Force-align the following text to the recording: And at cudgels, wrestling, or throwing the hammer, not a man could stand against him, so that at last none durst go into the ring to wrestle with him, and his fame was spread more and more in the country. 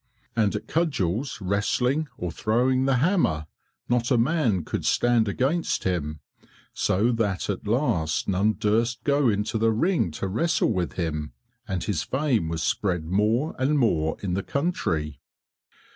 And 0.35 0.55
at 0.55 0.65
cudgels, 0.67 1.39
wrestling, 1.41 2.07
or 2.17 2.31
throwing 2.31 2.85
the 2.85 2.95
hammer, 2.95 3.45
not 3.87 4.09
a 4.09 4.17
man 4.17 4.63
could 4.65 4.83
stand 4.83 5.27
against 5.27 5.83
him, 5.83 6.21
so 6.73 7.11
that 7.11 7.51
at 7.51 7.67
last 7.67 8.27
none 8.27 8.53
durst 8.57 9.03
go 9.03 9.29
into 9.29 9.59
the 9.59 9.69
ring 9.71 10.09
to 10.13 10.27
wrestle 10.27 10.73
with 10.73 10.93
him, 10.93 11.33
and 11.67 11.83
his 11.83 12.01
fame 12.01 12.47
was 12.49 12.63
spread 12.63 13.05
more 13.05 13.55
and 13.59 13.77
more 13.77 14.17
in 14.23 14.33
the 14.33 14.41
country. 14.41 15.19